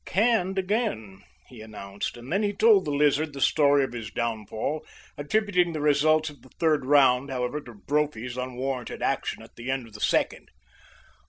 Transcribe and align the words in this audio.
"Canned 0.03 0.57
again," 0.57 1.21
he 1.45 1.61
announced, 1.61 2.17
and 2.17 2.33
then 2.33 2.41
he 2.41 2.53
told 2.53 2.85
the 2.85 2.91
Lizard 2.91 3.33
the 3.33 3.39
story 3.39 3.83
of 3.83 3.93
his 3.93 4.09
downfall, 4.09 4.83
attributing 5.15 5.73
the 5.73 5.79
results 5.79 6.31
of 6.31 6.41
the 6.41 6.49
third 6.57 6.87
round, 6.87 7.29
however, 7.29 7.61
to 7.61 7.75
Brophy's 7.75 8.35
unwarranted 8.35 9.03
action 9.03 9.43
at 9.43 9.57
the 9.57 9.69
end 9.69 9.85
of 9.85 9.93
the 9.93 9.99
second. 10.01 10.49